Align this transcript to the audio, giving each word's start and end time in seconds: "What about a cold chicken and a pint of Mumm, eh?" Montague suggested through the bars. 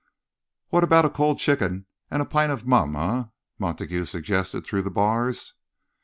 "What 0.69 0.83
about 0.83 1.05
a 1.05 1.11
cold 1.11 1.37
chicken 1.37 1.85
and 2.09 2.23
a 2.23 2.25
pint 2.25 2.51
of 2.51 2.65
Mumm, 2.65 2.95
eh?" 2.95 3.25
Montague 3.59 4.05
suggested 4.05 4.65
through 4.65 4.81
the 4.81 4.89
bars. 4.89 5.53